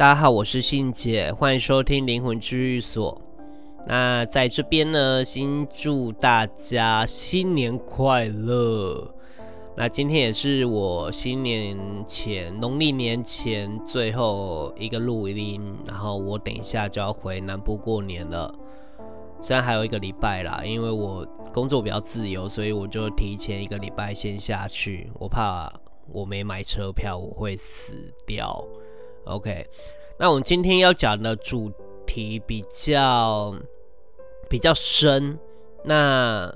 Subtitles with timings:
[0.00, 3.20] 大家好，我是信姐，欢迎收听灵魂治愈所。
[3.86, 9.14] 那在这边呢，先祝大家新年快乐。
[9.76, 11.76] 那今天也是我新年
[12.06, 18.54] 前，农历年前最后一个录音，然后我等一下就要回南部过年了。
[19.38, 25.70] 虽然还有一个礼拜啦，因为我工作比较自由，所以我就提前一个礼拜先下去，我怕
[26.10, 28.66] 我没买车票，我会死掉。
[29.24, 29.66] OK，
[30.18, 31.70] 那我们今天要讲的主
[32.06, 33.54] 题比较
[34.48, 35.38] 比较深，
[35.84, 36.52] 那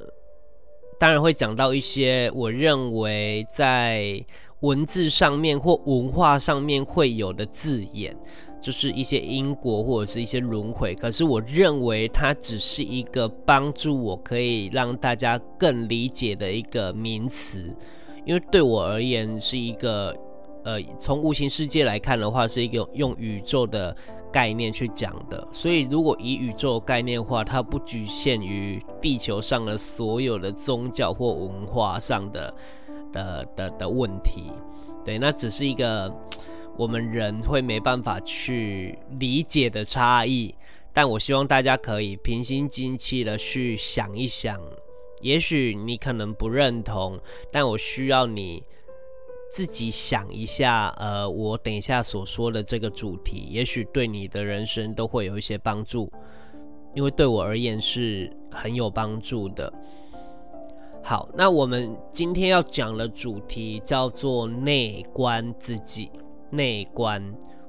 [0.98, 4.24] 当然会讲到一些我认为在
[4.60, 8.16] 文字上面或文化上面会有的字眼，
[8.60, 10.94] 就是一些因果或者是一些轮回。
[10.94, 17.76] 可是我认为它只是一个帮助我可以让大家更理解的一个名词，
[18.24, 20.16] 因为对我而言是一个。
[20.64, 23.94] 呃，从无形世界来看的话，是一个用宇宙的
[24.32, 25.46] 概念去讲的。
[25.52, 32.54] 所以，如果以宇宙概念的话，它不局限于地球上的所有的宗教或文化上的
[33.12, 34.50] 的的的问题。
[35.04, 36.10] 对，那只是一个
[36.78, 40.54] 我们人会没办法去理解的差异。
[40.94, 44.58] 但我希望大家可以平心静气的去想一想。
[45.20, 47.20] 也许你可能不认同，
[47.52, 48.62] 但我需要你。
[49.50, 56.10] 自己想一下，呃，我等一下所说的这个主题，也许对你的人生都会有一些帮助，
[56.94, 59.72] 因为对我而言是很有帮助的。
[61.02, 66.10] 好，那我们今天要讲的主题叫做内观自己。
[66.50, 67.22] 内观，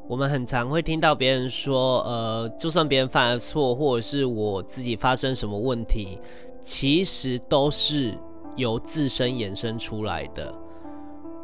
[0.08, 6.18] 我们很常会听到别人说，呃，就算别人犯了错，或者是我自己发生什么问题，
[6.62, 8.18] 其实都是
[8.56, 10.54] 由自身衍生出来的。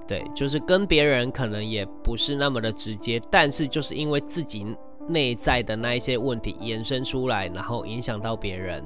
[0.08, 4.66] 对，就是跟别人可能也不是那么的直接，但是就是因为自己
[5.08, 8.86] 内在的那一些问题延伸出来，然后影响到别人。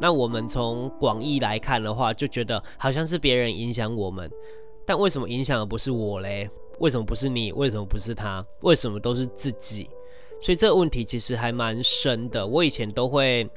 [0.00, 4.30] 那我们从广义来看的话，就觉得好像是别人影响我们，
[4.86, 6.48] 但为什么影响的不是我嘞？
[6.78, 7.52] 为什么不是你？
[7.52, 8.44] 为什么不是他？
[8.62, 9.88] 为什么都是自己？
[10.40, 12.44] 所以这个问题其实还蛮深的。
[12.44, 13.48] 我以前都会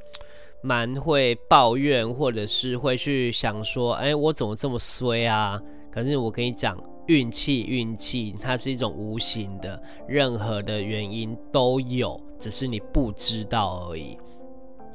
[0.62, 5.60] 蛮会抱怨，或者是会去想说，哎，我怎么这么衰啊？
[5.92, 6.78] 可是我跟你讲。
[7.08, 14.18] 运气，运气，它是一种无形的，任何的原因都有，只是你不知道而已。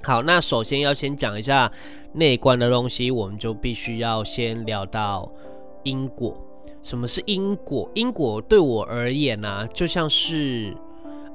[0.03, 1.71] 好，那首先要先讲一下
[2.15, 5.31] 内观的东西，我们就必须要先聊到
[5.85, 6.37] 因果。
[6.83, 7.91] 什么是因果？
[7.95, 10.75] 因果对我而言呢、就像是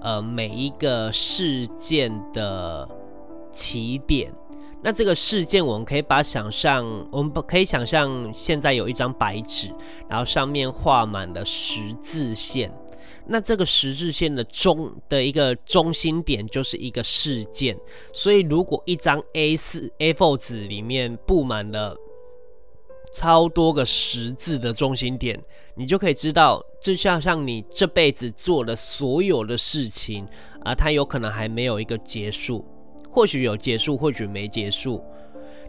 [0.01, 2.89] 呃每一个事件的
[3.51, 4.33] 起点。
[4.85, 9.73] 那这个事件，我们可以把想象，我们可以想象现在有一张白纸，
[10.07, 12.71] 然后上面画满了十字线。
[13.25, 17.75] 那这个十字线的中的一个中心点就是一个事件。
[18.13, 21.97] 所以，如果一张 A4 A4 纸里面布满了
[23.11, 25.43] 超多个十字的中心点，
[25.75, 30.27] 你就可以知道，就像像你这辈子做的所有的事情
[30.63, 32.63] 啊，它有可能还没有一个结束。
[33.15, 35.01] 或许有结束，或许没结束。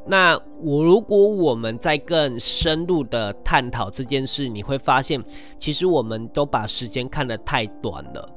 [0.04, 5.22] 那我如果我们在更深入的探讨这件事，你会发现，
[5.56, 8.28] 其实我们都把时间看得太短了。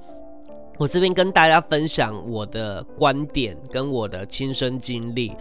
[0.77, 5.35] 我这边跟大家分享我的观点跟我的亲身经历，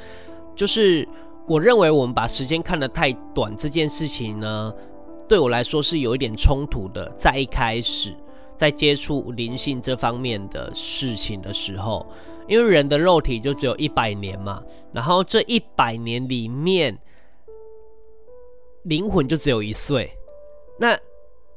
[0.57, 1.07] 就是
[1.47, 4.73] 我认为我们把时间看得太短这件事情呢，
[5.29, 7.07] 对我来说是有一点冲突的。
[7.19, 8.15] 在一开始，
[8.57, 12.07] 在接触灵性这方面的事情的时候。
[12.49, 16.99] 因为人的肉体就只有一百年嘛，然后这一百年里面，
[18.85, 20.11] 灵魂就只有一岁。
[20.81, 20.99] 那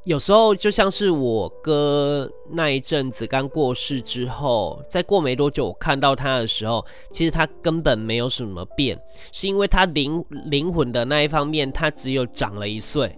[0.03, 9.00] 有时候就像是我哥那一阵子刚过世之后，再过没多久，我看到他的时候，其实他根本没有什么变，
[9.31, 13.16] 是因为他灵灵魂的那一方面，他只有长了一岁。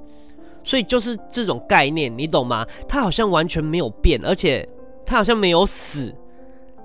[0.65, 2.65] 所以就是这种概念，你懂吗？
[2.87, 4.67] 他好像完全没有变，而且
[5.05, 6.13] 他好像没有死。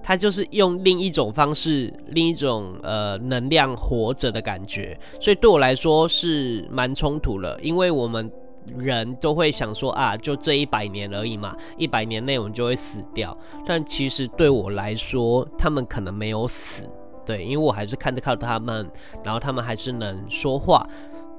[0.09, 8.33] 他就是用另一种方式，另一种呃能量活着的感觉，所以对我来说是蛮冲突的，因为我们
[8.79, 13.37] 人都会想说啊，就这一百年而已嘛，一百年内我们就会死掉。
[13.67, 16.89] 但其实对我来说，他们可能没有死，
[17.27, 18.91] 对，因为我还是看得到他们，
[19.23, 20.89] 然后他们还是能说话。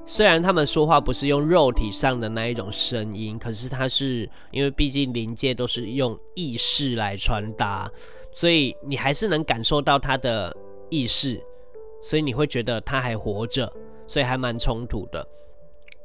[0.06, 7.88] 虽然他们说话不是用肉体上的那一种声音，可是他是因为毕竟灵界都是用意识来传达，
[8.32, 10.54] 所以你还是能感受到他的
[10.88, 11.40] 意识，
[12.02, 13.72] 所以你会觉得他还活着，
[14.06, 15.24] 所以还蛮冲突的。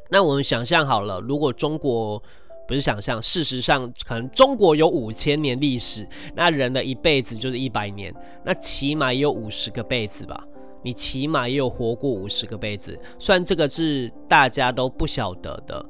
[0.07, 2.21] 那我们想象好了，如果中国
[2.67, 8.13] 不是想象，事实上，可能中国有五千年历史，那人的一辈子就是一百年，
[8.43, 10.45] 那起码也有五十个辈子吧？
[10.85, 15.85] 你起码也有活过五十个辈子，虽然这个是大家都不晓得的。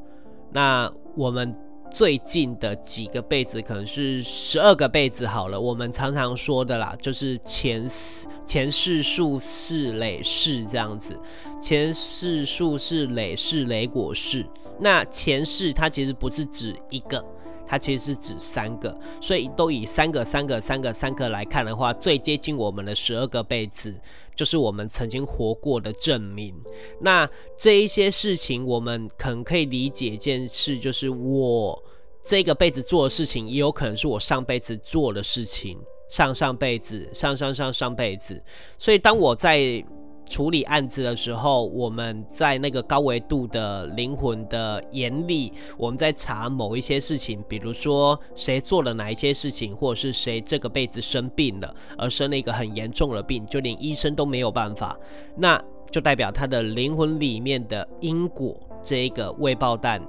[0.51, 1.55] 那我们。
[1.91, 11.17] 最近的几个辈子可能是十二个辈子好了，我们常常说的啦，就是前世前世数世累世这样子，
[11.61, 14.45] 前世数世累世累果世。
[14.77, 17.23] 那前世它其实不是指一个，
[17.67, 23.99] 它其实是指三个，所以都以三个三个三个三个来看的话，最接近我们的十二个辈子，
[24.35, 26.53] 就是我们曾经活过的证明。
[26.99, 31.83] 那这一些事情，我们可能可以理解一件事，就是我
[32.21, 35.77] 这个辈子做的事情，也有可能是我上辈子做的事情，
[36.09, 38.41] 上上辈子、上上上上辈子。
[38.77, 39.83] 所以，当我在
[40.27, 54.97] 处理案子的时候，我们在那个高维度的灵魂的眼里，我们在查某一些事情，比如说谁做了哪一些事情，或者是谁这个辈子生病了，而生了一个很严重的病，就连医生都没有办法，
[55.37, 55.61] 那
[55.91, 60.01] 就代表他的灵魂里面的因果这一个未爆弹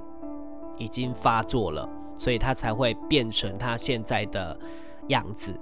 [0.77, 1.87] 已经发作了，
[2.17, 4.57] 所以他才会变成他现在的
[5.09, 5.53] 样子。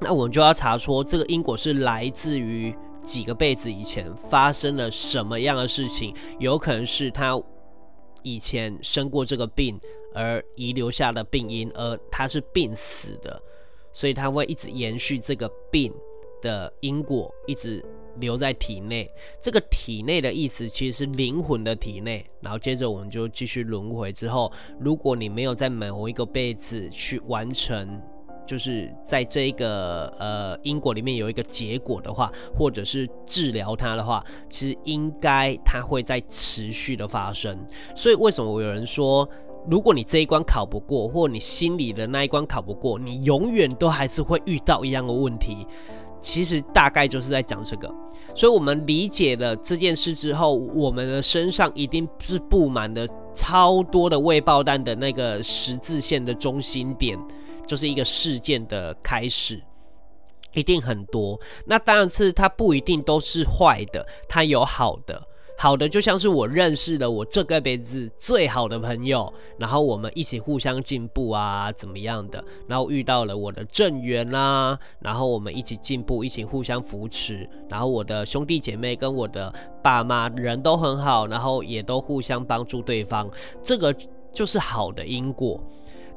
[0.00, 2.74] 那我们就要查说，这个因果是来自于。
[3.08, 6.14] 几个辈子以前发生了什么样的事情？
[6.38, 7.42] 有可能是他
[8.22, 9.80] 以前生过这个病
[10.14, 13.42] 而遗留下的病因，而他是病死的，
[13.90, 15.90] 所以他会一直延续这个病
[16.42, 17.82] 的因果，一直
[18.20, 19.10] 留在体内。
[19.40, 22.22] 这个体内的意思其实是灵魂的体内。
[22.42, 28.02] 然后接着我们就继续轮回之后，如果你没有在某一个辈子去完成。
[28.48, 37.54] 就是在这个呃因果里面有一个结果的话，或者是治疗它的话，其实应该它会在持续的发生。
[37.94, 39.28] 所以为什么有人说，
[39.68, 45.66] 如果你这一关考不过，或你心里的那一关考不过，你永远都还是会遇到一样的问题？
[46.20, 47.92] 其实大概就是在讲这个。
[48.34, 57.18] 所以我们理解了这件事之后，我们的身上一定是布满了超多的未爆弹的那个十字线的中心点。
[57.68, 59.62] 就是一个事件的开始，
[60.54, 61.38] 一定很多。
[61.66, 65.22] 那当然是它不一定都是坏的，它有好的。
[65.60, 72.42] 好的就像是我认识了我这个辈子最好的朋友，然后我们一起互相进步啊，怎么样的？
[72.68, 77.50] 然后遇到了我的正缘啦，然后我们一起进步，一起互相扶持。
[77.68, 83.28] 然后我的兄弟姐妹跟我的爸妈人都很好，然后也都互相帮助对方。
[83.60, 83.92] 这个
[84.32, 85.60] 就是好的因果。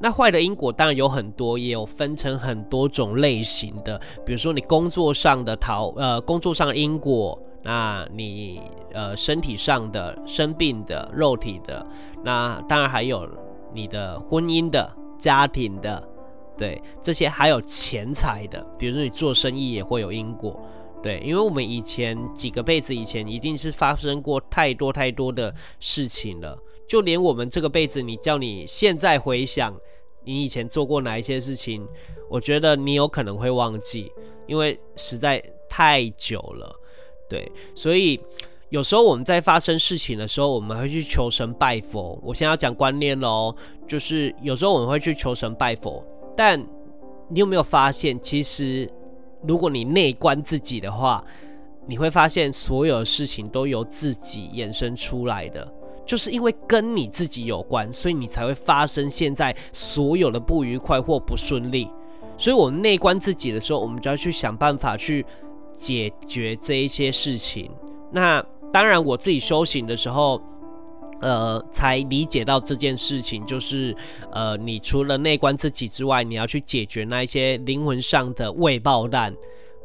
[0.01, 4.01] 那坏的因果当然有很多，也有分成很多种类型的。
[4.25, 8.61] 比如说你工作上的逃呃，工作上的因果，那你
[8.93, 11.85] 呃身体上的生病的肉体的，
[12.23, 13.29] 那当然还有
[13.73, 16.01] 你的婚姻的家庭的，
[16.57, 18.65] 对，这些还有钱财的。
[18.79, 20.59] 比如说你做生意也会有因果，
[21.01, 26.57] 对，因为我们以前几个辈子以前一定是发生过太多太多的事情了，
[26.87, 29.75] 就连我们这个辈子，你叫你现在回想。
[30.23, 31.83] 你以前做过哪一些事情？
[32.29, 34.11] 我觉得你有可能会忘记，
[34.45, 36.79] 因为实在太久了。
[37.27, 38.21] 对，所以
[38.69, 42.19] 有时候我们在发生事情的时候，我们会去求神拜佛。
[42.21, 43.55] 我现在要讲观念喽，
[43.87, 46.05] 就是有时候我们会去求神拜佛，
[46.37, 46.63] 但
[47.27, 48.87] 你有没有发现，其实
[49.47, 51.23] 如果你内观自己的话，
[51.87, 55.67] 你会发现所有的事情都由自己衍生出来的。
[56.05, 61.89] 就是因为跟你自己有关，所以你才会发生现在所有的不愉快或不顺利。
[62.37, 65.25] 所以，我们内观自己的时候，我们就要去想办法去
[65.71, 67.69] 解决这一些事情。
[68.11, 70.41] 那当然，我自己修行的时候，
[71.21, 73.95] 呃，才理解到这件事情，就是
[74.31, 79.35] 呃，你除了内观自己之外，你要去解决那一些灵魂上的未爆弹。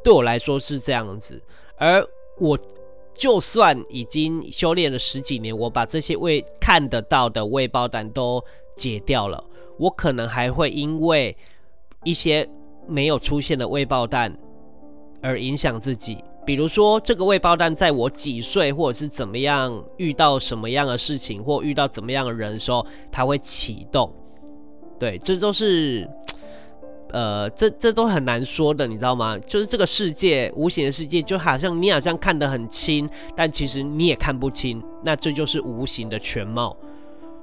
[0.02, 1.42] 对我来说是这样子，
[1.76, 2.06] 而
[2.38, 2.58] 我。
[3.18, 9.42] 就算已经修炼了十几年，我把这些未看得到的未爆弹都解掉了，
[9.78, 11.34] 我可能还会因为
[12.04, 12.46] 一些
[12.86, 14.38] 没有出现的未爆弹
[15.22, 16.18] 而影响自己。
[16.46, 24.10] 比如说，这个未爆弹在我几岁，或者是怎么样，遇到什么样的事情，或遇到怎么样的人的时候，它会启动。
[24.98, 26.08] 对，这都是。
[27.12, 29.38] 呃，这这都很难说的，你知道吗？
[29.46, 34.82] 就是这个世界，无形的世界，就好像你好像看得很清，但其实你也看不清。
[35.04, 36.76] 那这就是无形的全貌。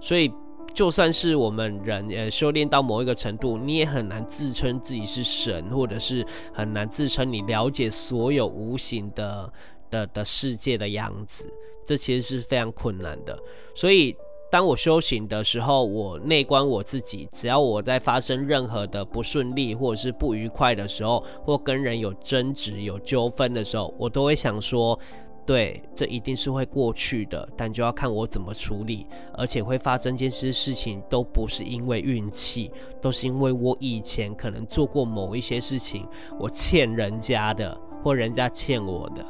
[0.01, 0.29] 所以，
[0.74, 9.53] 就算是我们人，呃，修炼到某一个程度，你也很难自称自己是神，或者是很难自称你了解所有无形的
[9.89, 11.48] 的的世界的样子。
[11.86, 13.38] 这其实是非常困难的。
[13.75, 14.15] 所以。
[14.51, 25.00] 当我修行的时候，我内观我自己，只要我在发生任何的不顺利或者是不愉快的时候，或跟人有争执、有纠纷的时候，我都会想说。
[25.45, 29.05] 对，这一定是会过去的，但就要看我怎么处理。
[29.33, 32.71] 而且会发生这些事情，都不是因为运气，
[33.01, 36.07] 都是因为我以前可能做过某一些事情，
[36.39, 39.25] 我欠人家的，或人家欠我的。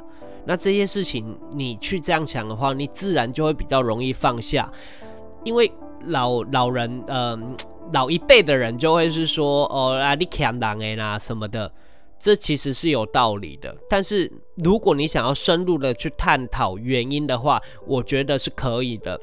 [0.45, 4.71] 那这些事情，你去这样想的话，你自然就会比较容易放下。
[5.43, 5.71] 因为
[6.05, 7.55] 老老人，嗯、呃，
[7.91, 11.71] 老一辈的人就会是说，哦啊，你欠人的啦什么的。
[12.23, 19.19] 这其实是有道理的，但是如果你想要深入的去探讨原因的话，我觉得是可以的。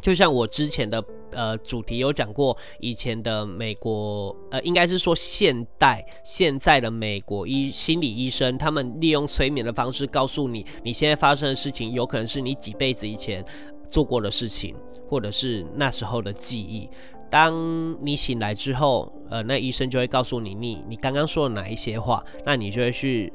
[0.00, 13.44] 就像我之前的呃主题有讲过，以前的美国呃，应该是说现代现在的美国医心理医生，他们利用催眠的方式告诉你，你现在发生的事情有可能是你几辈子以前
[13.88, 14.76] 做过的事情，
[15.08, 16.88] 或者是那时候的记忆。
[17.30, 23.32] 当你醒来之后，呃，那医生就会告诉你，你你刚刚说了哪一些话，那你就会去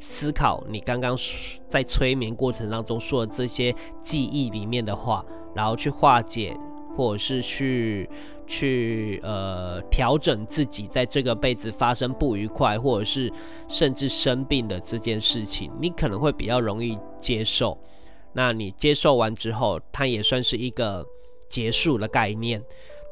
[0.00, 1.16] 思考你刚刚
[1.68, 6.56] 在催眠过程当中说的这些记忆里面的话，然后去化解，
[6.96, 8.10] 或者是去
[8.46, 13.32] 去呃调整自己在这个辈子发生不愉快，或者是
[13.68, 17.78] 甚至生病的这件事情，你可能会比较容易接受。
[18.32, 21.06] 那你接受完之后，它也算是一个
[21.48, 22.62] 结束的概念。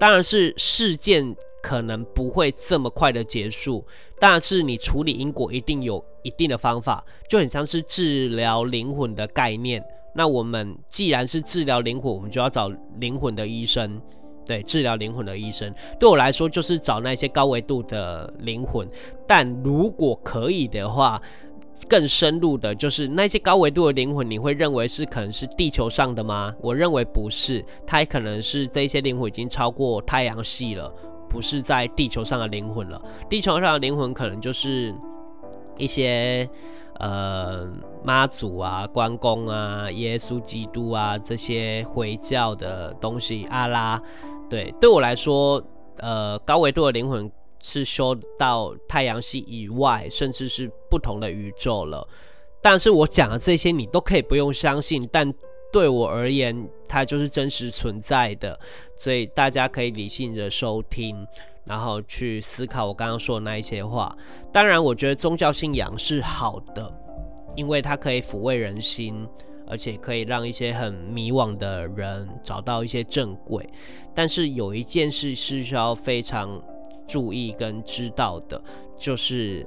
[0.05, 3.83] 当然是事件可能不会这么快的结束，
[4.21, 9.83] 但是你处理因果一定有一定的方法，就很像是治疗灵魂的概念。
[10.15, 12.71] 那我们既然是治疗灵魂，我们就要找
[13.01, 13.99] 灵魂的医生。
[14.45, 18.87] 对，治疗灵魂的医生，对我来说就是找那些高维度的灵魂。
[19.27, 21.19] 但如果可以的话，
[21.89, 26.55] 更深入的，就是那些高维度的灵魂，你会认为是可能是地球上的吗？
[26.61, 30.91] 我认为不是，它可能是这些灵魂已经超过太阳系了，
[31.29, 33.01] 不是在地球上的灵魂了。
[33.29, 34.95] 地球上的灵魂可能就是
[35.77, 36.49] 一些
[37.01, 37.69] 呃
[38.05, 43.47] 妈祖啊、关公啊、耶稣基督啊这些回教的东西。
[43.51, 44.01] 阿拉，
[44.49, 45.63] 对，对我来说，
[45.99, 47.31] 呃，高维度的灵魂。
[47.67, 52.07] 是修到太阳系以外，甚至是不同的宇宙了。
[52.61, 55.33] 但是我讲的这些你都可以不用相信，但
[55.73, 58.61] 对我而言，它就是真实存在的。
[58.97, 61.27] 所以大家可以理性的收听，
[61.65, 64.15] 然后去思考我刚刚说的那一些话。
[64.53, 66.93] 当然，我觉得宗教信仰是好的，
[67.57, 69.27] 因为它可以抚慰人心，
[69.67, 73.67] 而且可以让一些很迷惘的人找到一些正轨。
[74.15, 76.63] 但是有一件事是需要非常。
[77.07, 78.61] 注意跟知道的，
[78.97, 79.67] 就是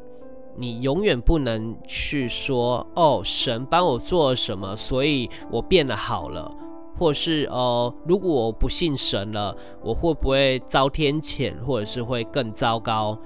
[0.56, 6.52] 你永远不能去说哦，神帮我做了什么，所以我变得好了，
[6.98, 13.18] 或是哦，如果我不信神了，我会不会遭天谴，或者是会更糟糕？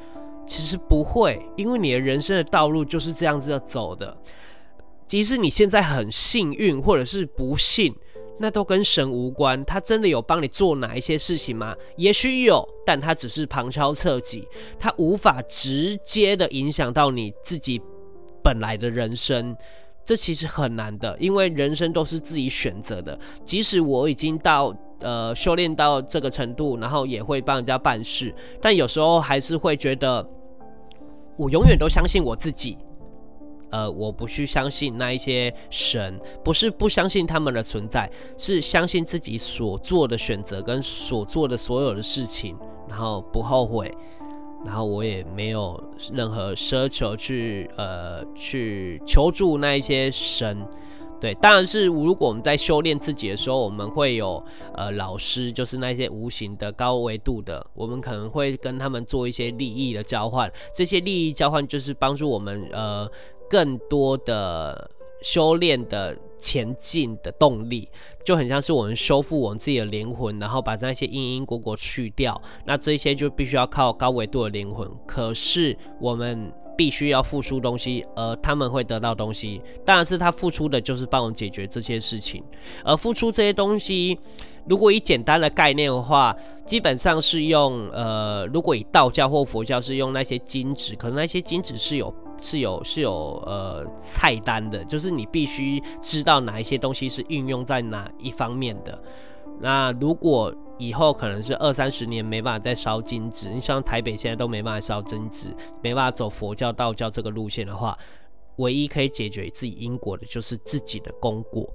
[0.45, 4.17] 其实不会，因为你的人生的道路就是这样子要走的。
[5.05, 7.95] 即使你现在很幸运，或者是不幸。
[8.41, 11.75] 那都跟神无关，他真的有帮你做哪一些事情吗？
[11.95, 14.47] 也许有，但他只是旁敲侧击，
[14.79, 17.79] 他无法直接的影响到你自己
[18.43, 19.55] 本来的人生。
[20.03, 23.17] 这其实很难的，因为人生都是自己选择的。
[23.45, 30.27] 即使我已经到呃修炼到这个程度，然后也会帮人家办事，但有时候还是会觉得，
[31.37, 32.75] 我永远都相信我自己。
[33.71, 43.93] 呃，我不去相信那一些神，不是不相信他们的存在，是相信自己所做的选择跟所做的所有的事情，然后不后悔，
[44.65, 45.81] 然后我也没有
[46.13, 50.65] 任何奢求去呃去求助那一些神。
[51.21, 63.09] 对，当然是如果我们在修炼自己的时候，我们会有呃老师，就是那些无形的高维度的，我们可能会跟他们做一些利益的交换，这些利益交换就是帮助我们呃。
[63.51, 64.89] 更多的
[65.21, 67.85] 修炼的前进的动力，
[68.23, 72.41] 就很像是我们修复我们自己的灵魂，然后把那些因因果果去掉。
[72.65, 74.89] 那这些就必须要靠高维度的灵魂。
[75.05, 79.61] 可是我们必须要付出东西，而他们会得到东西。
[79.85, 82.43] 当然是他付出的就是帮我解决这些事情。
[82.83, 84.17] 而付出这些东西，
[84.65, 86.35] 如果以简单的概念的话，
[86.65, 92.13] 基本上是用呃，如果以道教或佛教是用那些金纸，可能那些金纸是有。
[92.43, 98.99] 是有是有呃菜单的，就是你必须知道哪一些东西是运用在哪一方面的。
[99.61, 107.97] 那如果以后可能是二三十年没办法再烧金纸，你像台北现在都没办法烧金纸，没办法走佛教、道教这个路线的话，
[108.57, 111.71] 唯一可以解决自己因果的就是自己的功果。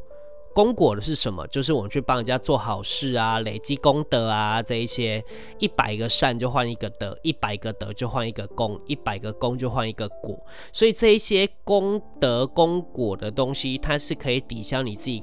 [0.53, 1.47] 功果的是什么？
[1.49, 5.23] 就是我们去帮人家做好事啊，累积功德啊，这一些
[5.59, 10.35] 一百个善就换一个德，一百个德就换一个功，一百个功就换一个果。
[10.73, 15.23] 所以这一些功德功果的东西，它是可以抵消你自己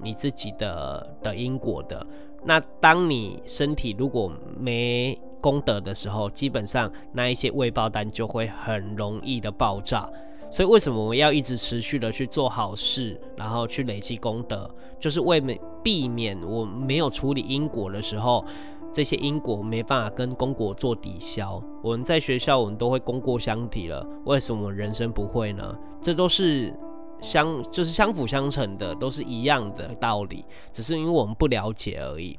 [0.00, 2.06] 你自己的的因果的。
[2.44, 10.08] 那当你身体如果没功德的时候，基本上那一些未爆单就会很容易的爆炸。
[10.50, 14.70] 所以为什么我们要一直持续的去做好事，然后去累积功德，
[15.00, 18.44] 就是为免避免我没有处理因果的时候，
[18.92, 21.62] 这些因果没办法跟功果做抵消。
[21.82, 25.74] 我们在学校我们都会功过相抵了，为什么人生不会呢？
[25.98, 26.78] 这都是
[27.22, 32.36] 相就是相辅相成的，都是一样的道理，只是因为我们不了解而已。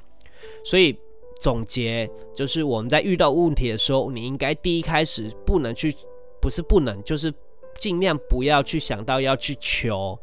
[0.63, 0.95] 所以
[1.39, 5.95] 总结就是我们在遇到问题的时候，你应该第一开始不能去，
[6.41, 7.33] 不是不能，就是。
[7.75, 10.17] 尽量不要去想到要去求，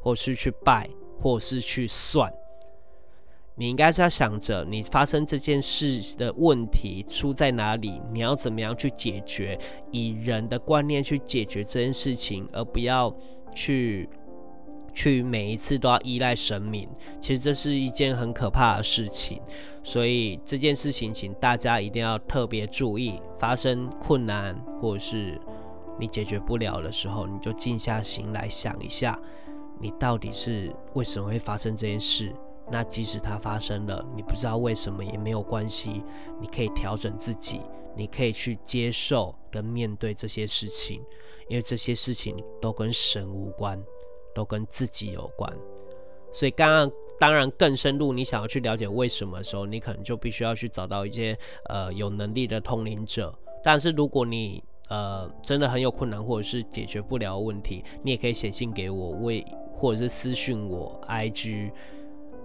[0.00, 0.88] 或是去拜，
[1.20, 2.32] 或是去算。
[3.54, 9.56] 你应该是要想着，你发生这件事的问题出在哪里，你要怎么样去解决，
[9.92, 13.14] 以人的观念去解决这件事情，而不要
[13.54, 14.08] 去
[14.92, 16.88] 去每一次都要依赖神明。
[17.20, 19.40] 其实这是一件很可怕的事情，
[19.82, 23.20] 所以这件事情请大家一定要特别注意。
[23.38, 25.40] 发生困难或者是。
[25.98, 29.16] 你解决不了的时候，你就静下心来想一下，
[29.78, 32.34] 你到底是为什么会发生这件事？
[32.70, 36.02] 那即使它发生了，你不知道为什么也没有关系，
[36.40, 37.60] 你可以调整自己，
[37.96, 41.02] 你可以去接受跟面对这些事情，
[41.48, 43.82] 因为这些事情都跟神无关，
[44.34, 45.52] 都跟自己有关。
[46.32, 51.38] 所以刚刚当然更深入，你想要去了解为什么的时候，你可能就必须要去找到一些
[51.68, 53.34] 呃有能力的通灵者。
[53.62, 59.42] 但是如果你呃，真的很有困难，或者是解决不了问题，你也可以写信给我，为
[59.74, 61.70] 或者是私讯我 IG，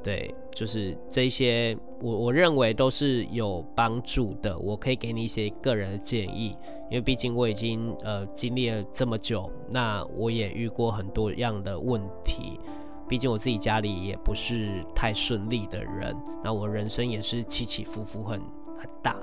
[0.07, 6.55] 对，就是这些我我认为都是有帮助的，我可以给你一些个人的建议，
[6.89, 12.57] 因为毕竟我已经呃经历了这么久，那我也遇过很多样的问题，
[13.05, 18.39] 毕竟我自己家里也不是太顺利的人，那我人生也是起起伏伏很
[18.79, 19.19] 很大。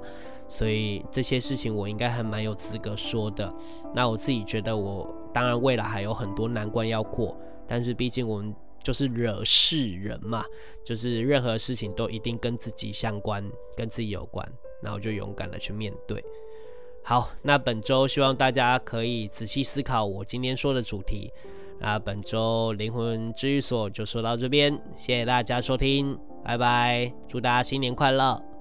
[0.47, 3.51] 所以这些事情我应该还蛮有资格说的。
[3.94, 7.35] 那我自己觉得，我当然未来还有很多难关要过，
[7.66, 10.44] 但是毕竟我们就是惹事人嘛，
[10.85, 13.42] 就是任何事情都一定跟自己相关，
[13.77, 14.47] 跟自己有关，
[14.81, 16.23] 那我就勇敢的去面对。
[17.03, 21.33] 好，那本周希望大家可以仔细思考我今天说的主题。
[21.81, 28.54] 那本周灵魂治愈所就说到这边，谢谢大家收听，拜拜，祝大家新年快乐。